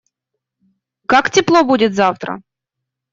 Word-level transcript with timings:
Как 1.05 1.29
тепло 1.29 1.63
будет 1.63 1.93
завтра? 1.93 2.41